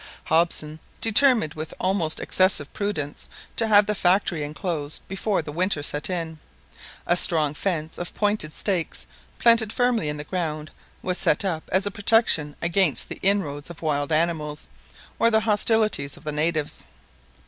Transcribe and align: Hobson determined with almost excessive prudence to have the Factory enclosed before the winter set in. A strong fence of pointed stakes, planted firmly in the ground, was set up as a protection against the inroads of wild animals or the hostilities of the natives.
Hobson 0.23 0.79
determined 0.99 1.53
with 1.53 1.75
almost 1.79 2.19
excessive 2.19 2.73
prudence 2.73 3.29
to 3.55 3.67
have 3.67 3.85
the 3.85 3.93
Factory 3.93 4.41
enclosed 4.41 5.07
before 5.07 5.43
the 5.43 5.51
winter 5.51 5.83
set 5.83 6.09
in. 6.09 6.39
A 7.05 7.15
strong 7.15 7.53
fence 7.53 7.99
of 7.99 8.11
pointed 8.15 8.51
stakes, 8.51 9.05
planted 9.37 9.71
firmly 9.71 10.09
in 10.09 10.17
the 10.17 10.23
ground, 10.23 10.71
was 11.03 11.19
set 11.19 11.45
up 11.45 11.69
as 11.71 11.85
a 11.85 11.91
protection 11.91 12.55
against 12.63 13.09
the 13.09 13.19
inroads 13.21 13.69
of 13.69 13.83
wild 13.83 14.11
animals 14.11 14.65
or 15.19 15.29
the 15.29 15.41
hostilities 15.41 16.17
of 16.17 16.23
the 16.23 16.31
natives. 16.31 16.83